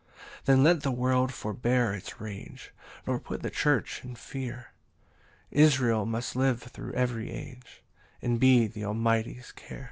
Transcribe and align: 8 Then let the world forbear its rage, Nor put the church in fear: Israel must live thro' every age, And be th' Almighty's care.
8 0.39 0.45
Then 0.45 0.63
let 0.63 0.81
the 0.81 0.89
world 0.89 1.31
forbear 1.31 1.93
its 1.93 2.19
rage, 2.19 2.73
Nor 3.05 3.19
put 3.19 3.43
the 3.43 3.51
church 3.51 4.01
in 4.03 4.15
fear: 4.15 4.71
Israel 5.51 6.07
must 6.07 6.35
live 6.35 6.63
thro' 6.63 6.89
every 6.95 7.29
age, 7.29 7.83
And 8.19 8.39
be 8.39 8.67
th' 8.67 8.77
Almighty's 8.83 9.51
care. 9.51 9.79